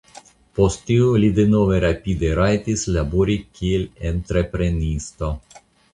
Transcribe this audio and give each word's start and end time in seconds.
Post 0.59 0.79
tio 0.85 1.09
li 1.23 1.27
denove 1.39 1.81
rapide 1.83 2.31
rajtis 2.39 2.85
labori 2.97 3.35
kiel 3.61 3.87
entreprenisto. 4.13 5.35